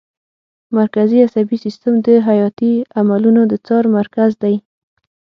[0.77, 4.55] مرکزي عصبي سیستم د حیاتي عملونو د څار مرکز دی